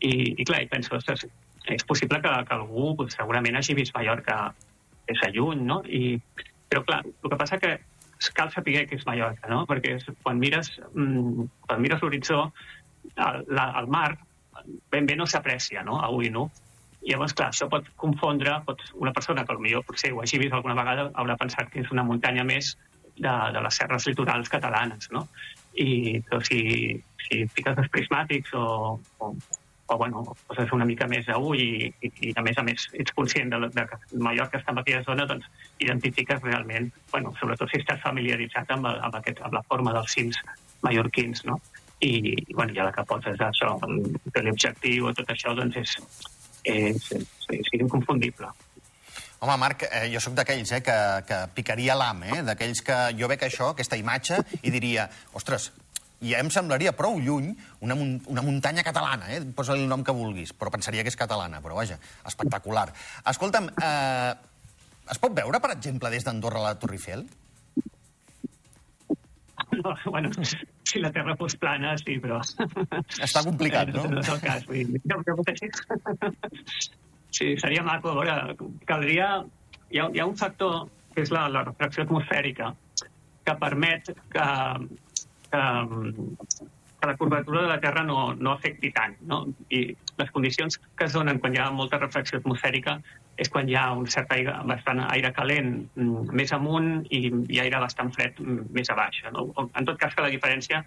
i, 0.00 0.12
i 0.40 0.44
clar, 0.48 0.62
i 0.64 0.70
penso, 0.70 0.96
ostres, 0.96 1.26
és 1.70 1.84
possible 1.86 2.20
que, 2.24 2.32
que 2.48 2.56
algú 2.56 2.94
pues, 2.96 3.14
segurament 3.18 3.58
hagi 3.58 3.76
vist 3.78 3.94
Mallorca 3.96 4.54
des 5.08 5.20
de 5.20 5.30
lluny, 5.36 5.62
no? 5.66 5.80
I, 5.86 6.16
però 6.70 6.84
clar, 6.86 7.02
el 7.06 7.32
que 7.32 7.38
passa 7.40 7.60
que 7.60 7.76
cal 8.36 8.50
saber 8.52 8.84
què 8.88 8.98
és 8.98 9.06
Mallorca, 9.08 9.48
no? 9.52 9.62
Perquè 9.68 9.96
quan 10.22 10.40
mires, 10.40 10.72
mm, 10.92 11.46
quan 11.66 11.80
mires 11.82 12.02
l'horitzó, 12.02 12.42
el, 13.16 13.46
el 13.56 13.88
mar 13.88 14.18
ben 14.92 15.06
bé 15.06 15.16
no 15.16 15.26
s'aprecia, 15.26 15.84
no? 15.86 16.00
Avui, 16.04 16.30
no? 16.30 16.50
I 17.00 17.14
llavors, 17.14 17.32
clar, 17.32 17.48
això 17.48 17.68
pot 17.72 17.86
confondre, 17.96 18.58
pot, 18.66 18.82
una 19.00 19.12
persona 19.16 19.46
que 19.46 19.56
potser 19.56 19.82
potser 19.88 20.12
ho 20.12 20.20
hagi 20.20 20.38
vist 20.42 20.52
alguna 20.52 20.76
vegada 20.76 21.08
haurà 21.14 21.36
pensat 21.40 21.70
que 21.72 21.80
és 21.80 21.92
una 21.94 22.04
muntanya 22.04 22.44
més 22.44 22.74
de, 23.16 23.32
de 23.54 23.62
les 23.64 23.78
serres 23.80 24.06
litorals 24.06 24.52
catalanes, 24.52 25.08
no? 25.14 25.26
I 25.80 26.20
però 26.28 26.42
si, 26.44 26.60
si 27.24 27.46
fiques 27.54 27.78
els 27.78 27.88
prismàtics 27.94 28.52
o, 28.58 28.98
o, 29.18 29.32
o 29.90 29.98
bueno, 29.98 30.22
poses 30.46 30.70
una 30.72 30.86
mica 30.86 31.06
més 31.10 31.28
a 31.28 31.36
ull 31.42 31.58
i, 31.58 31.88
i, 32.06 32.10
i 32.28 32.32
a 32.38 32.44
més 32.46 32.58
a 32.58 32.62
més 32.62 32.84
ets 32.94 33.14
conscient 33.16 33.50
de, 33.50 33.58
de 33.74 33.84
que 33.90 33.98
Mallorca 34.22 34.60
està 34.60 34.70
en 34.70 34.78
aquella 34.82 35.02
zona, 35.02 35.26
doncs 35.26 35.48
identifiques 35.82 36.38
realment, 36.44 36.86
bueno, 37.10 37.32
sobretot 37.40 37.72
si 37.72 37.80
estàs 37.82 37.98
familiaritzat 38.04 38.70
amb, 38.76 38.86
amb, 38.92 39.18
aquest, 39.18 39.42
amb 39.42 39.58
la 39.58 39.64
forma 39.66 39.94
dels 39.96 40.14
cims 40.14 40.38
mallorquins, 40.86 41.42
no? 41.48 41.58
I, 42.00 42.12
i 42.38 42.54
bueno, 42.54 42.72
ja 42.76 42.86
la 42.86 42.94
que 42.94 43.04
poses 43.04 43.42
això, 43.44 43.74
l'objectiu 44.46 45.10
o 45.10 45.14
tot 45.18 45.34
això, 45.34 45.56
doncs 45.58 45.82
és, 45.82 45.98
és, 46.70 47.10
és, 47.18 47.36
és 47.58 47.74
inconfundible. 47.82 48.54
Home, 49.40 49.56
Marc, 49.58 49.88
eh, 49.88 50.06
jo 50.12 50.22
sóc 50.22 50.38
d'aquells 50.38 50.70
eh, 50.76 50.82
que, 50.86 50.96
que 51.26 51.42
picaria 51.56 51.98
l'am, 51.98 52.22
eh? 52.30 52.42
d'aquells 52.46 52.86
que 52.86 53.02
jo 53.18 53.28
veig 53.28 53.42
això, 53.46 53.72
aquesta 53.74 53.98
imatge, 53.98 54.38
i 54.62 54.70
diria, 54.70 55.10
ostres, 55.34 55.72
ja 56.20 56.40
em 56.42 56.50
semblaria 56.52 56.92
prou 56.96 57.18
lluny 57.20 57.50
una, 57.80 57.96
mun 57.96 58.16
una 58.28 58.44
muntanya 58.44 58.84
catalana, 58.86 59.30
eh? 59.32 59.40
posa 59.56 59.76
el 59.76 59.86
nom 59.88 60.04
que 60.04 60.14
vulguis, 60.16 60.52
però 60.56 60.72
pensaria 60.72 61.04
que 61.04 61.12
és 61.12 61.18
catalana, 61.18 61.62
però 61.64 61.78
vaja, 61.78 61.98
espectacular. 62.28 62.88
Escolta'm, 63.32 63.70
eh, 63.80 64.34
es 65.10 65.22
pot 65.22 65.36
veure, 65.36 65.60
per 65.60 65.72
exemple, 65.76 66.10
des 66.12 66.26
d'Andorra 66.26 66.66
la 66.66 66.74
Torre 66.78 66.98
Eiffel? 66.98 67.24
No, 69.70 69.94
bueno, 70.04 70.30
si 70.82 70.98
la 70.98 71.12
Terra 71.12 71.36
fos 71.38 71.54
plana, 71.56 71.94
sí, 71.98 72.18
però... 72.20 72.40
Està 73.22 73.42
complicat, 73.46 73.92
no? 73.94 74.04
No 74.10 74.20
és 74.20 74.30
el 74.32 74.40
cas. 74.42 74.66
Vull 74.66 74.80
dir, 74.90 75.00
no, 75.06 75.20
no, 75.22 76.32
sí, 77.30 77.54
seria 77.62 77.84
maco. 77.86 78.12
A 78.12 78.18
veure, 78.18 78.70
caldria... 78.88 79.32
Hi 79.90 79.98
ha, 79.98 80.06
hi 80.14 80.20
ha 80.22 80.26
un 80.28 80.36
factor 80.38 80.84
que 81.14 81.24
és 81.24 81.32
la, 81.34 81.48
la 81.50 81.64
refracció 81.66 82.04
atmosfèrica 82.04 82.68
que 83.46 83.54
permet 83.58 84.12
que, 84.30 84.44
que, 85.52 85.62
que 87.00 87.06
la 87.08 87.16
curvatura 87.16 87.62
de 87.62 87.68
la 87.68 87.80
Terra 87.80 88.04
no, 88.04 88.34
no 88.34 88.52
afecti 88.52 88.92
tant. 88.92 89.16
No? 89.26 89.42
I 89.70 89.82
les 90.20 90.30
condicions 90.30 90.78
que 90.96 91.08
es 91.08 91.16
donen 91.16 91.40
quan 91.40 91.54
hi 91.56 91.60
ha 91.62 91.70
molta 91.74 92.00
refracció 92.00 92.40
atmosfèrica 92.40 92.98
és 93.40 93.48
quan 93.48 93.68
hi 93.68 93.76
ha 93.78 93.86
un 93.96 94.08
cert 94.12 94.32
aire, 94.36 94.54
bastant 94.68 95.00
aire 95.08 95.32
calent 95.36 95.70
mm, 95.96 96.34
més 96.36 96.52
amunt 96.52 96.90
i, 97.08 97.22
i 97.30 97.62
aire 97.62 97.80
bastant 97.80 98.12
fred 98.16 98.36
mm, 98.42 98.68
més 98.76 98.92
a 98.92 98.98
baix. 98.98 99.22
No? 99.32 99.48
En 99.64 99.88
tot 99.88 99.96
cas, 100.00 100.14
que 100.14 100.26
la 100.26 100.32
diferència, 100.32 100.84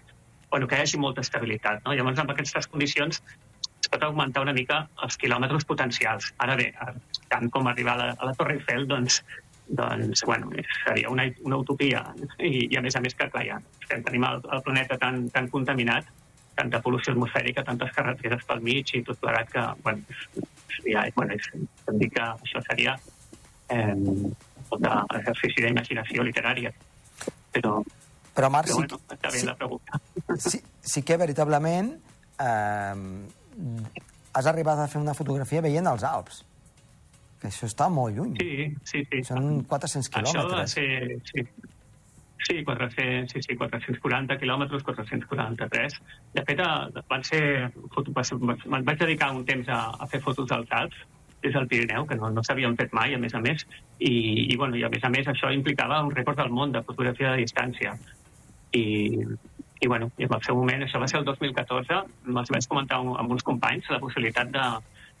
bueno, 0.52 0.70
que 0.70 0.78
hi 0.78 0.86
hagi 0.86 1.00
molta 1.02 1.24
estabilitat. 1.26 1.82
No? 1.86 1.96
Llavors, 1.98 2.22
amb 2.22 2.30
aquestes 2.34 2.70
condicions 2.70 3.20
es 3.84 3.90
pot 3.92 4.06
augmentar 4.06 4.44
una 4.44 4.54
mica 4.56 4.84
els 5.04 5.18
quilòmetres 5.20 5.66
potencials. 5.68 6.30
Ara 6.40 6.54
bé, 6.60 6.70
tant 7.32 7.50
com 7.52 7.66
arribar 7.68 7.98
a 7.98 8.00
la, 8.00 8.12
a 8.16 8.30
la 8.30 8.36
Torre 8.38 8.56
Eiffel, 8.56 8.86
doncs, 8.88 9.20
doncs 9.68 10.22
bueno, 10.26 10.50
seria 10.84 11.10
una, 11.10 11.24
una 11.42 11.56
utopia. 11.56 12.04
I, 12.38 12.68
I 12.70 12.76
a 12.76 12.82
més 12.84 12.96
a 12.96 13.02
més 13.04 13.16
que, 13.16 13.28
clar, 13.32 13.44
ja 13.46 13.58
estem, 13.80 14.04
tenim 14.04 14.26
el, 14.28 14.42
el 14.52 14.62
planeta 14.66 14.98
tan, 15.00 15.28
tan 15.34 15.48
contaminat, 15.52 16.08
tanta 16.54 16.80
pol·lució 16.84 17.14
atmosfèrica, 17.14 17.64
tantes 17.66 17.92
carreteres 17.96 18.44
pel 18.46 18.62
mig 18.62 18.92
i 18.94 19.02
tot 19.06 19.18
plegat 19.22 19.50
que, 19.50 19.64
bueno, 19.82 20.04
ja, 20.86 21.04
bueno, 21.16 21.34
és, 21.34 21.50
em 21.90 21.98
dir 22.00 22.10
que 22.14 22.24
això 22.24 22.62
seria 22.68 22.96
eh, 23.72 23.96
tot 24.70 24.84
l'exercici 24.84 25.64
d'imaginació 25.64 26.26
literària. 26.26 26.72
Però, 27.54 27.78
però 28.34 28.50
Marc, 28.50 28.70
però 28.70 28.80
sí, 28.80 28.86
bueno, 28.86 29.00
està 29.16 29.30
bé 29.30 29.40
sí, 29.40 29.46
la 29.48 29.56
pregunta. 29.58 30.00
sí, 30.38 30.60
sí 30.82 31.02
que 31.06 31.18
veritablement 31.18 31.92
eh, 32.42 33.04
has 34.34 34.48
arribat 34.50 34.82
a 34.82 34.88
fer 34.90 35.00
una 35.02 35.14
fotografia 35.14 35.62
veient 35.64 35.86
els 35.90 36.06
Alps. 36.06 36.42
Que 37.44 37.50
això 37.52 37.66
està 37.68 37.90
molt 37.92 38.16
lluny. 38.16 38.38
Sí, 38.40 38.70
sí, 38.88 39.02
sí. 39.10 39.18
Són 39.28 39.58
400 39.68 40.08
Això 40.08 40.16
va 40.16 40.30
quilòmetres. 40.32 40.72
ser... 40.78 41.18
Sí. 41.28 41.44
Sí, 42.44 42.58
400, 42.64 43.32
sí, 43.32 43.40
sí, 43.44 43.54
440 43.56 44.36
quilòmetres, 44.40 44.82
443. 44.84 45.94
De 46.34 46.42
fet, 46.44 46.58
eh, 46.60 47.02
van 47.08 47.22
ser, 47.24 47.40
foto- 47.94 48.12
me'n 48.12 48.84
vaig 48.84 48.98
dedicar 49.00 49.30
un 49.32 49.44
temps 49.48 49.68
a, 49.72 49.78
a 49.96 50.08
fer 50.12 50.20
fotos 50.24 50.48
dels 50.50 50.72
Alps, 50.76 50.96
des 51.44 51.52
del 51.56 51.68
Pirineu, 51.68 52.04
que 52.08 52.16
no, 52.20 52.28
no 52.32 52.42
s'havien 52.44 52.76
fet 52.76 52.92
mai, 52.96 53.14
a 53.16 53.20
més 53.20 53.32
a 53.36 53.40
més, 53.44 53.64
i, 53.98 54.12
i, 54.52 54.56
bueno, 54.60 54.76
i 54.76 54.84
a 54.84 54.90
més 54.92 55.04
a 55.04 55.10
més 55.12 55.26
això 55.28 55.52
implicava 55.52 56.02
un 56.04 56.12
rècord 56.12 56.36
del 56.40 56.52
món 56.52 56.72
de 56.72 56.82
fotografia 56.84 57.32
de 57.32 57.42
distància. 57.44 57.94
I, 58.76 58.84
i, 59.80 59.86
bueno, 59.88 60.10
i 60.18 60.24
en 60.28 60.32
el 60.36 60.44
seu 60.44 60.56
moment, 60.56 60.84
això 60.84 61.00
va 61.00 61.08
ser 61.08 61.20
el 61.22 61.24
2014, 61.28 62.02
els 62.28 62.52
vaig 62.58 62.68
comentar 62.68 63.00
amb 63.00 63.30
uns 63.38 63.44
companys 63.44 63.88
la 63.92 64.00
possibilitat 64.04 64.52
de 64.52 64.68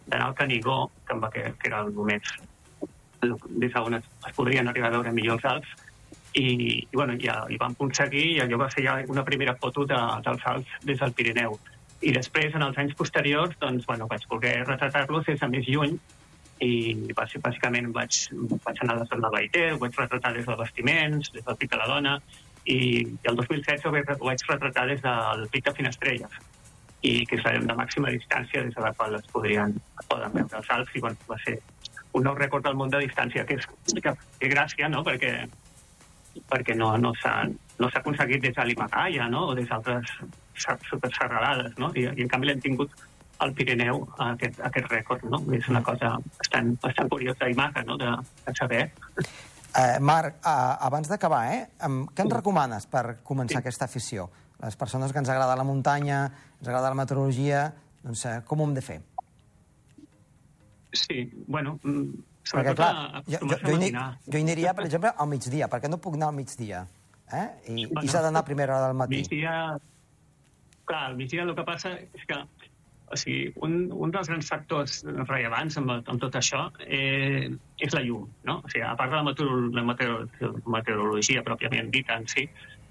d'anar 0.06 0.28
al 0.28 0.36
Canigó, 0.38 0.90
que, 1.08 1.16
que, 1.32 1.68
era 1.68 1.80
el 1.80 1.92
moment 1.92 2.22
des 3.24 3.72
d'on 3.72 3.94
es, 3.94 4.04
es 4.28 4.36
podrien 4.36 4.68
arribar 4.68 4.90
a 4.90 4.96
veure 4.98 5.12
millor 5.12 5.38
els 5.38 5.44
Alps, 5.48 5.70
i, 6.34 6.46
i, 6.82 6.96
bueno, 6.96 7.14
ja 7.20 7.44
hi 7.48 7.56
vam 7.60 7.76
aconseguir 7.76 8.24
i 8.32 8.40
allò 8.42 8.58
va 8.64 8.70
ser 8.72 8.84
ja 8.86 8.96
una 9.08 9.24
primera 9.24 9.54
foto 9.60 9.86
de, 9.86 10.00
dels 10.26 10.46
Alps 10.50 10.76
des 10.82 10.98
del 11.00 11.14
Pirineu. 11.14 11.56
I 12.04 12.12
després, 12.12 12.54
en 12.58 12.64
els 12.66 12.78
anys 12.78 12.96
posteriors, 12.98 13.54
doncs, 13.60 13.86
bueno, 13.86 14.08
vaig 14.10 14.26
voler 14.28 14.56
retratar-los 14.66 15.26
des 15.30 15.40
de 15.40 15.48
més 15.48 15.68
lluny 15.70 15.94
i 16.64 17.12
va 17.16 17.26
ser, 17.28 17.40
bàsicament 17.42 17.90
vaig, 17.94 18.18
vaig 18.64 18.82
anar 18.82 18.96
a 18.96 19.02
la 19.02 19.06
zona 19.10 19.30
de 19.34 19.64
ho 19.72 19.78
vaig 19.78 19.96
retratar 19.98 20.34
des 20.34 20.46
dels 20.46 20.60
vestiments, 20.60 21.32
des 21.34 21.46
del 21.46 21.56
Pic 21.60 21.70
de 21.70 21.80
la 21.80 21.88
Dona, 21.90 22.18
i, 22.64 22.76
i 23.04 23.30
el 23.30 23.36
2016 23.36 23.86
ho 23.86 23.94
vaig, 23.94 24.12
ho 24.18 24.26
vaig 24.26 24.44
retratar 24.48 24.86
des 24.90 25.02
del 25.02 25.48
Pic 25.52 25.64
de 25.64 25.74
Finestrelles, 25.78 26.38
i 27.04 27.26
que 27.28 27.36
és 27.36 27.44
la 27.44 27.76
màxima 27.76 28.12
distància 28.14 28.62
des 28.64 28.74
de 28.74 28.80
la 28.80 28.92
qual 28.96 29.16
es 29.18 29.26
podrien 29.32 29.74
poden 30.08 30.32
veure 30.32 30.60
els 30.60 30.70
Alps, 30.72 30.94
i 30.96 31.02
bueno, 31.04 31.28
va 31.28 31.36
ser 31.44 31.58
un 32.14 32.24
nou 32.24 32.36
rècord 32.38 32.64
del 32.64 32.78
món 32.78 32.92
de 32.92 33.02
distància, 33.02 33.44
que 33.44 33.58
és 33.58 33.66
que, 34.00 34.14
que 34.40 34.50
gràcia, 34.52 34.88
no?, 34.88 35.04
perquè 35.06 35.34
perquè 36.50 36.74
no, 36.74 36.88
no 36.98 37.12
s'ha 37.20 37.44
no 37.78 37.88
s'ha 37.90 38.00
aconseguit 38.00 38.42
des 38.42 38.54
de 38.56 38.64
l'Himalaya 38.66 39.28
no? 39.30 39.48
o 39.50 39.54
des 39.54 39.68
d'altres 39.70 40.10
superserralades, 40.88 41.76
no? 41.78 41.90
I, 41.94 42.08
i 42.08 42.24
en 42.24 42.30
canvi 42.30 42.50
l'hem 42.50 42.62
tingut 42.62 42.94
al 43.44 43.52
Pirineu 43.54 44.04
aquest, 44.30 44.60
aquest 44.66 44.90
rècord, 44.90 45.24
no? 45.30 45.42
És 45.54 45.66
una 45.68 45.82
cosa 45.82 46.14
bastant, 46.38 46.74
bastant 46.82 47.10
curiosa 47.10 47.50
i 47.50 47.58
maca, 47.58 47.82
no?, 47.86 47.98
de, 48.00 48.14
de 48.46 48.54
saber. 48.58 48.84
Eh, 49.74 49.98
Marc, 50.00 50.38
eh, 50.38 50.86
abans 50.88 51.10
d'acabar, 51.10 51.44
eh, 51.50 51.92
què 52.14 52.26
ens 52.26 52.36
recomanes 52.38 52.86
per 52.90 53.18
començar 53.26 53.60
aquesta 53.60 53.90
afició? 53.90 54.28
Les 54.62 54.76
persones 54.80 55.12
que 55.12 55.18
ens 55.20 55.30
agrada 55.32 55.56
la 55.58 55.66
muntanya, 55.66 56.20
ens 56.60 56.68
agrada 56.68 56.92
la 56.92 56.98
meteorologia, 57.00 57.66
doncs 58.04 58.24
eh, 58.30 58.36
com 58.46 58.60
ho 58.60 58.68
hem 58.68 58.76
de 58.76 58.84
fer? 58.84 59.00
Sí, 60.94 61.24
bueno, 61.48 61.78
mm, 61.82 62.04
Perquè, 62.44 62.50
sobretot 62.50 62.76
clar, 62.78 62.92
a, 62.92 63.22
jo, 63.26 63.40
jo, 63.40 63.56
jo, 63.64 63.78
hi, 63.80 63.90
jo 63.90 64.38
hi 64.38 64.44
aniria, 64.44 64.74
per 64.76 64.84
exemple, 64.86 65.10
al 65.16 65.30
migdia, 65.30 65.68
perquè 65.72 65.90
no 65.90 65.98
puc 65.98 66.18
anar 66.18 66.30
al 66.30 66.38
migdia. 66.38 66.84
Eh? 67.32 67.46
I, 67.72 67.86
Bueno. 67.88 68.04
i 68.04 68.12
s'ha 68.12 68.22
d'anar 68.22 68.44
a 68.44 68.46
primera 68.46 68.76
hora 68.76 68.92
del 68.92 69.02
matí. 69.02 69.24
Migdia... 69.24 69.56
Clar, 70.84 71.06
al 71.08 71.16
migdia 71.16 71.42
el 71.46 71.54
que 71.56 71.64
passa 71.64 71.94
és 71.96 72.26
que 72.28 72.36
o 73.14 73.16
sigui, 73.16 73.52
un, 73.64 73.76
un 73.92 74.12
dels 74.12 74.28
grans 74.28 74.48
factors 74.50 74.98
rellevants 75.28 75.78
amb, 75.80 75.92
amb 75.96 76.20
tot 76.20 76.36
això 76.40 76.66
eh, 76.84 77.50
és 77.84 77.96
la 77.96 78.02
llum, 78.04 78.26
no? 78.48 78.58
O 78.64 78.72
sigui, 78.72 78.84
a 78.84 78.94
part 78.98 79.12
de 79.12 79.20
la, 79.20 79.24
meteor, 79.28 79.68
la 79.76 79.84
meteor, 79.86 80.26
meteorologia 80.76 81.44
pròpiament 81.46 81.92
dita 81.94 82.18
en 82.20 82.26
si, 82.32 82.46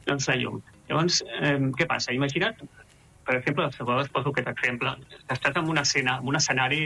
doncs 0.08 0.30
la 0.32 0.38
llum. 0.42 0.62
Llavors, 0.90 1.22
eh, 1.42 1.58
què 1.80 1.88
passa? 1.88 2.14
Imagina't, 2.16 2.58
per 3.24 3.38
exemple, 3.40 3.70
vegades 3.80 4.10
poso 4.12 4.34
aquest 4.34 4.50
exemple, 4.52 4.96
que 5.28 5.34
estàs 5.38 5.56
en 5.62 5.70
una 5.72 5.82
escena, 5.88 6.18
en 6.20 6.28
un 6.28 6.36
escenari 6.40 6.82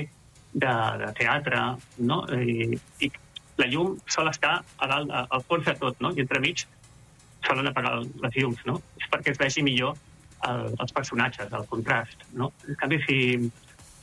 de, 0.54 0.74
de 1.04 1.12
teatre, 1.18 1.62
no? 1.98 2.20
I, 2.34 2.78
I 3.02 3.12
la 3.58 3.66
llum 3.72 3.96
sol 4.08 4.30
estar 4.30 4.60
a 4.78 4.88
dalt, 4.92 5.10
a- 5.12 5.26
al 5.34 5.42
fons 5.50 5.66
de 5.66 5.74
tot, 5.82 5.98
no? 6.04 6.12
I 6.14 6.22
entremig 6.26 6.66
solen 7.48 7.68
apagar 7.70 7.96
les 8.04 8.36
llums, 8.38 8.62
no? 8.70 8.78
És 9.02 9.10
perquè 9.10 9.34
es 9.34 9.40
vegi 9.42 9.64
millor 9.66 9.96
el, 10.48 10.74
els 10.78 10.94
personatges, 10.94 11.50
el 11.54 11.66
contrast, 11.72 12.22
no? 12.38 12.52
En 12.68 12.76
canvi, 12.78 13.02
si, 13.08 13.18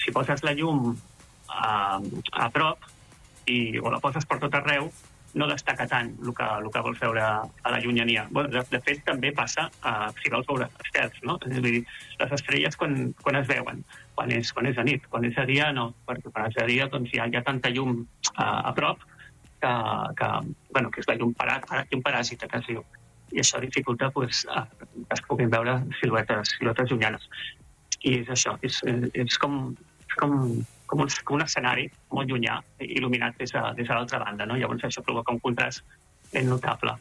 si 0.02 0.12
poses 0.14 0.42
la 0.42 0.54
llum 0.58 0.94
a, 1.48 2.00
a 2.32 2.50
prop 2.50 2.82
i, 3.46 3.78
o 3.78 3.90
la 3.94 4.00
poses 4.02 4.26
per 4.26 4.40
tot 4.42 4.54
arreu, 4.58 4.90
no 5.34 5.48
destaca 5.50 5.86
tant 5.90 6.12
el 6.22 6.34
que, 6.34 6.46
el 6.46 6.68
que 6.70 6.82
vols 6.86 7.00
veure 7.02 7.22
a 7.24 7.72
la 7.74 7.80
llunyania. 7.82 8.26
Bueno, 8.30 8.50
de, 8.54 8.62
de 8.70 8.80
fet, 8.86 9.02
també 9.06 9.32
passa 9.34 9.66
uh, 9.82 10.08
si 10.20 10.30
vols 10.32 10.46
veure 10.50 10.68
estels, 10.84 11.20
no? 11.26 11.38
És 11.46 11.58
a 11.58 11.64
dir, 11.64 11.80
les 12.20 12.34
estrelles 12.38 12.78
quan, 12.80 12.98
quan 13.22 13.40
es 13.40 13.48
veuen, 13.50 13.82
quan 14.14 14.34
és, 14.34 14.52
quan 14.54 14.70
és 14.70 14.78
de 14.78 14.86
nit, 14.86 15.08
quan 15.10 15.26
és 15.26 15.34
de 15.36 15.46
dia 15.50 15.72
no, 15.74 15.90
perquè 16.06 16.30
quan 16.30 16.50
és 16.50 16.58
de 16.58 16.68
dia 16.70 16.88
doncs, 16.92 17.10
hi, 17.12 17.22
ha, 17.22 17.28
hi 17.30 17.38
ha 17.40 17.46
tanta 17.46 17.72
llum 17.74 18.04
uh, 18.04 18.44
a 18.44 18.74
prop 18.76 19.02
que, 19.64 19.74
que, 20.20 20.30
bueno, 20.70 20.92
que 20.94 21.02
és 21.02 21.10
la 21.10 21.18
llum, 21.18 21.34
parà, 21.38 21.58
llum 21.90 22.04
paràsita, 22.04 22.50
que 22.50 22.62
es 22.62 22.70
diu 22.70 22.84
i 23.34 23.42
això 23.42 23.58
dificulta 23.62 24.10
pues, 24.14 24.44
a, 24.50 24.64
que 24.78 25.16
es 25.16 25.22
puguin 25.26 25.50
veure 25.50 25.80
siluetes, 26.00 26.54
siluetes 26.58 26.90
llunyanes. 26.90 27.26
I 28.04 28.20
és 28.20 28.30
això, 28.30 28.54
és, 28.62 28.78
és 28.86 29.38
com, 29.40 29.58
és 30.04 30.18
com, 30.20 30.36
com, 30.86 31.02
un, 31.04 31.10
com 31.24 31.38
un 31.38 31.44
escenari 31.44 31.88
molt 32.12 32.30
llunyà, 32.30 32.60
il·luminat 32.84 33.38
des 33.40 33.52
de, 33.54 33.64
de 33.80 33.88
l'altra 33.90 34.20
banda, 34.22 34.46
no? 34.46 34.58
Llavors 34.60 34.86
això 34.88 35.04
provoca 35.04 35.34
un 35.34 35.42
contrast 35.44 35.84
ben 36.32 36.48
notable. 36.50 36.96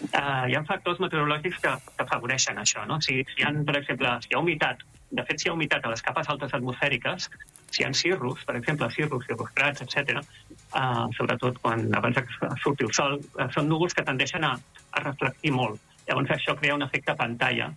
Uh, 0.00 0.46
hi 0.48 0.54
ha 0.56 0.62
factors 0.68 1.00
meteorològics 1.02 1.58
que, 1.60 1.72
que 1.96 2.04
afavoreixen 2.06 2.58
això, 2.62 2.86
no? 2.88 3.00
Si, 3.04 3.20
si 3.32 3.42
hi 3.42 3.46
ha, 3.46 3.52
per 3.66 3.76
exemple, 3.80 4.14
si 4.24 4.32
hi 4.32 4.38
ha 4.38 4.42
humitat, 4.42 4.84
de 5.10 5.24
fet, 5.26 5.42
si 5.42 5.48
hi 5.48 5.50
ha 5.50 5.56
humitat 5.56 5.84
a 5.84 5.90
les 5.92 6.02
capes 6.06 6.30
altes 6.32 6.54
atmosfèriques, 6.56 7.26
si 7.70 7.82
hi 7.82 7.86
ha 7.86 7.92
cirrus, 7.94 8.44
per 8.46 8.56
exemple, 8.58 8.88
cirrus, 8.94 9.26
cirrostrats, 9.28 9.84
etc., 9.84 10.22
uh, 10.22 11.06
sobretot 11.18 11.58
quan 11.64 11.88
abans 11.98 12.22
surti 12.62 12.86
el 12.86 12.94
sol, 12.96 13.18
uh, 13.36 13.48
són 13.54 13.68
núvols 13.70 13.96
que 13.98 14.06
tendeixen 14.06 14.46
a, 14.46 14.54
a 14.94 15.04
reflectir 15.04 15.52
molt. 15.54 15.82
Llavors 16.08 16.32
això 16.38 16.56
crea 16.58 16.78
un 16.78 16.86
efecte 16.86 17.14
pantalla 17.18 17.70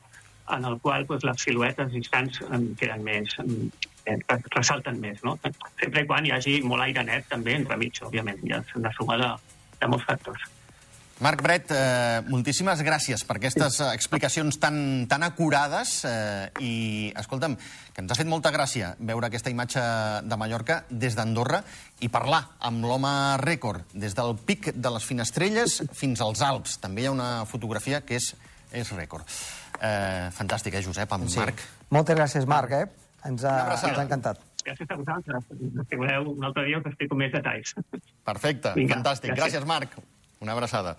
en 0.53 0.65
el 0.65 0.79
qual 0.83 1.05
pues, 1.09 1.23
les 1.23 1.41
siluetes 1.41 1.91
distants 1.93 2.39
queden 2.79 3.03
més, 3.05 3.35
eh, 4.05 4.17
ressalten 4.55 4.99
més, 5.03 5.21
no? 5.23 5.37
Sempre 5.79 6.03
i 6.03 6.09
quan 6.09 6.25
hi 6.25 6.33
hagi 6.35 6.59
molt 6.65 6.85
aire 6.87 7.05
net 7.07 7.29
també 7.31 7.55
entremig, 7.59 8.01
òbviament. 8.03 8.43
Hi 8.43 8.57
ha 8.57 8.63
una 8.79 8.91
suma 8.97 9.19
de, 9.21 9.31
de 9.79 9.91
molts 9.91 10.05
factors. 10.09 10.49
Marc 11.23 11.43
Bret, 11.45 11.69
eh, 11.71 12.21
moltíssimes 12.25 12.81
gràcies 12.83 13.21
per 13.23 13.37
aquestes 13.37 13.77
explicacions 13.85 14.57
tan, 14.59 15.05
tan 15.07 15.23
acurades 15.23 15.99
eh, 16.09 16.49
i, 16.59 16.73
escolta'm, 17.21 17.53
que 17.93 18.01
ens 18.01 18.11
ha 18.11 18.17
fet 18.17 18.27
molta 18.27 18.51
gràcia 18.51 18.95
veure 18.97 19.29
aquesta 19.29 19.53
imatge 19.53 19.83
de 20.25 20.39
Mallorca 20.41 20.81
des 20.89 21.15
d'Andorra 21.15 21.61
i 22.01 22.09
parlar 22.11 22.41
amb 22.65 22.83
l'home 22.89 23.13
rècord 23.43 23.93
des 23.93 24.17
del 24.17 24.33
pic 24.35 24.73
de 24.73 24.93
les 24.95 25.05
Finestrelles 25.05 25.83
fins 25.93 26.23
als 26.25 26.41
Alps. 26.41 26.79
També 26.81 27.05
hi 27.05 27.07
ha 27.07 27.13
una 27.13 27.29
fotografia 27.45 28.01
que 28.01 28.17
és, 28.17 28.33
és 28.73 28.91
rècord. 28.97 29.29
Eh, 29.79 30.27
fantàstic, 30.33 30.75
eh, 30.75 30.83
Josep, 30.83 31.13
amb 31.13 31.29
sí. 31.29 31.39
Marc? 31.39 31.61
Moltes 31.93 32.17
gràcies, 32.17 32.49
Marc, 32.49 32.73
eh? 32.73 33.02
Ens 33.29 33.45
ha, 33.47 33.53
ens 33.75 33.85
ha 33.97 34.03
encantat. 34.03 34.41
Gràcies 34.63 34.89
a 34.89 34.97
vosaltres. 34.99 35.47
Si 35.89 35.99
voleu, 35.99 36.29
un 36.31 36.45
altre 36.47 36.65
dia 36.67 36.79
us 36.79 36.85
explico 36.87 37.17
més 37.19 37.31
detalls. 37.33 37.73
Perfecte, 38.23 38.73
Vinga, 38.77 38.97
fantàstic. 38.97 39.33
Gràcies. 39.33 39.59
gràcies. 39.59 39.67
Marc. 39.67 39.97
Una 40.43 40.55
abraçada. 40.55 40.95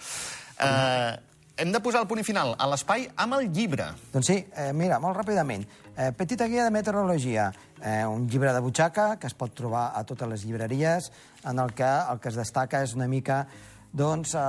Eh, 0.60 1.16
hem 1.56 1.72
de 1.72 1.80
posar 1.80 2.02
el 2.02 2.08
punt 2.08 2.20
i 2.20 2.24
final 2.26 2.54
a 2.58 2.68
l'espai 2.70 3.06
amb 3.20 3.36
el 3.38 3.50
llibre. 3.52 3.86
Doncs 4.12 4.30
sí, 4.30 4.38
eh, 4.56 4.72
mira, 4.76 4.98
molt 5.00 5.16
ràpidament. 5.20 5.66
Eh, 5.96 6.10
petita 6.16 6.48
guia 6.50 6.64
de 6.64 6.72
meteorologia, 6.74 7.52
eh, 7.80 8.04
un 8.06 8.26
llibre 8.28 8.52
de 8.52 8.60
butxaca 8.60 9.18
que 9.20 9.28
es 9.28 9.34
pot 9.34 9.54
trobar 9.54 9.92
a 9.94 10.02
totes 10.04 10.28
les 10.28 10.44
llibreries, 10.44 11.12
en 11.44 11.58
el 11.58 11.72
que 11.72 11.86
el 11.86 12.20
que 12.20 12.28
es 12.32 12.40
destaca 12.40 12.82
és 12.82 12.94
una 12.94 13.06
mica 13.06 13.46
doncs, 13.94 14.34
eh, 14.34 14.40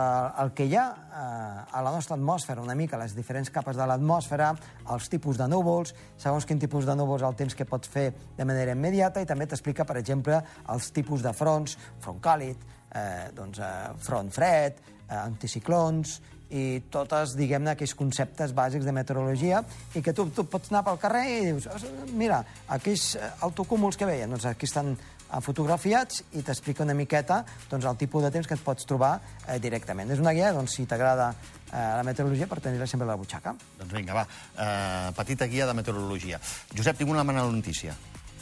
el 0.41 0.49
que 0.57 0.65
hi 0.65 0.73
ha 0.75 0.85
eh, 0.89 1.77
a 1.77 1.81
la 1.85 1.91
nostra 1.93 2.15
atmosfera, 2.17 2.63
una 2.65 2.73
mica 2.75 2.97
les 2.97 3.13
diferents 3.15 3.51
capes 3.53 3.77
de 3.77 3.85
l'atmosfera, 3.85 4.51
els 4.91 5.09
tipus 5.11 5.37
de 5.37 5.45
núvols, 5.51 5.93
segons 6.17 6.47
quin 6.49 6.59
tipus 6.59 6.87
de 6.89 6.95
núvols 6.97 7.21
el 7.27 7.35
temps 7.37 7.53
que 7.55 7.67
pots 7.69 7.87
fer 7.93 8.07
de 8.37 8.45
manera 8.45 8.73
immediata, 8.73 9.21
i 9.21 9.29
també 9.29 9.45
t'explica, 9.47 9.85
per 9.85 9.99
exemple, 10.01 10.41
els 10.73 10.89
tipus 10.91 11.21
de 11.21 11.33
fronts, 11.37 11.77
front 12.01 12.19
càlid, 12.25 12.57
eh, 12.95 13.29
doncs, 13.37 13.59
eh, 13.61 13.91
front 14.01 14.31
fred, 14.33 14.81
eh, 15.07 15.13
anticiclons, 15.19 16.21
i 16.55 16.79
totes, 16.93 17.31
diguem-ne, 17.35 17.71
aquells 17.73 17.95
conceptes 17.97 18.51
bàsics 18.53 18.85
de 18.85 18.91
meteorologia 18.93 19.63
i 19.97 20.01
que 20.05 20.13
tu, 20.13 20.27
tu 20.29 20.43
pots 20.45 20.69
anar 20.71 20.83
pel 20.85 20.99
carrer 21.01 21.23
i 21.25 21.39
dius, 21.47 21.65
"Os- 21.73 21.87
mira, 22.13 22.43
aquells 22.69 23.15
eh, 23.15 23.29
autocúmuls 23.41 23.97
que 23.97 24.05
veien, 24.05 24.29
doncs 24.29 24.45
aquí 24.45 24.65
estan 24.69 24.93
fotografiats 25.41 26.23
i 26.33 26.43
t'explica 26.45 26.83
una 26.83 26.93
miqueta 26.97 27.43
doncs, 27.69 27.85
el 27.85 27.97
tipus 27.99 28.23
de 28.23 28.31
temps 28.31 28.47
que 28.47 28.55
et 28.57 28.63
pots 28.63 28.87
trobar 28.87 29.19
eh, 29.47 29.59
directament. 29.59 30.11
És 30.11 30.21
una 30.23 30.33
guia, 30.37 30.53
doncs, 30.55 30.77
si 30.77 30.85
t'agrada 30.89 31.31
eh, 31.33 31.75
la 31.75 32.03
meteorologia, 32.07 32.47
per 32.47 32.61
tenir-la 32.63 32.87
sempre 32.87 33.07
a 33.07 33.11
la 33.13 33.19
butxaca. 33.19 33.55
Doncs 33.79 33.93
vinga, 33.93 34.13
va. 34.17 34.25
Eh, 34.55 35.13
petita 35.17 35.47
guia 35.51 35.67
de 35.67 35.77
meteorologia. 35.77 36.39
Josep, 36.75 36.97
tinc 37.01 37.11
una 37.11 37.23
mala 37.23 37.47
notícia. 37.51 37.95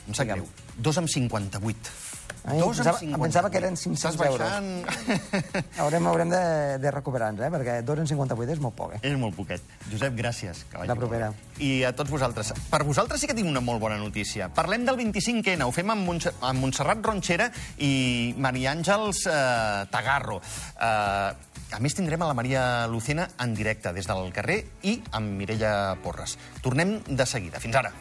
Em 0.08 0.14
sap 0.14 0.28
Digue'm. 0.28 0.44
greu. 0.44 0.84
Dos 0.84 0.98
amb 1.00 1.08
58. 1.10 2.13
Ai, 2.44 2.58
Dos 2.60 2.76
pensava- 2.76 3.00
em 3.08 3.22
pensava 3.22 3.50
que 3.50 3.58
eren 3.62 3.78
500 3.80 4.02
Estàs 4.04 4.18
baixant... 4.20 4.66
Haurem, 5.80 6.08
haurem 6.12 6.30
de, 6.34 6.42
de 6.84 6.92
recuperar-nos, 6.92 7.40
eh? 7.46 7.50
perquè 7.54 7.78
2 7.88 8.02
en 8.04 8.10
58 8.12 8.52
és 8.58 8.60
molt 8.60 8.76
poc. 8.76 8.98
Eh? 8.98 9.00
És 9.08 9.16
molt 9.20 9.38
poquet. 9.38 9.64
Josep, 9.92 10.12
gràcies. 10.18 10.66
Que 10.68 10.82
vagi 10.82 10.92
La 10.92 10.98
propera. 11.00 11.30
I 11.64 11.72
a 11.88 11.94
tots 11.96 12.12
vosaltres. 12.12 12.52
Per 12.70 12.82
vosaltres 12.84 13.24
sí 13.24 13.30
que 13.32 13.38
tinc 13.38 13.48
una 13.48 13.64
molt 13.64 13.80
bona 13.80 13.96
notícia. 14.02 14.50
Parlem 14.52 14.84
del 14.84 15.00
25N. 15.00 15.64
Ho 15.64 15.72
fem 15.72 15.96
amb, 15.96 16.04
Montse 16.04 16.34
amb 16.42 16.60
Montserrat 16.66 17.00
Ronxera 17.06 17.48
i 17.80 18.36
Maria 18.38 18.74
Àngels 18.76 19.24
eh, 19.32 19.88
Tagarro. 19.94 20.42
Eh, 20.44 21.52
a 21.74 21.80
més, 21.82 21.96
tindrem 21.96 22.22
a 22.22 22.28
la 22.30 22.36
Maria 22.38 22.66
Lucena 22.92 23.30
en 23.42 23.56
directe 23.58 23.94
des 23.96 24.06
del 24.06 24.28
carrer 24.36 24.60
i 24.84 25.00
amb 25.16 25.32
Mireia 25.40 25.96
Porres. 26.04 26.36
Tornem 26.62 27.00
de 27.08 27.26
seguida. 27.26 27.64
Fins 27.64 27.80
ara. 27.80 27.94